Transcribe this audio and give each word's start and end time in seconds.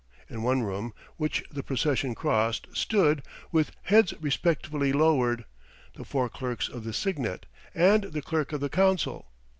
In 0.27 0.41
one 0.41 0.63
room, 0.63 0.95
which 1.17 1.43
the 1.51 1.61
procession 1.61 2.15
crossed, 2.15 2.65
stood, 2.73 3.21
with 3.51 3.69
heads 3.83 4.15
respectfully 4.19 4.91
lowered, 4.91 5.45
the 5.93 6.05
four 6.05 6.27
clerks 6.27 6.67
of 6.67 6.83
the 6.83 6.91
signet, 6.91 7.45
and 7.75 8.05
the 8.05 8.23
Clerk 8.23 8.51
of 8.51 8.61
the 8.61 8.67
Council. 8.69 9.27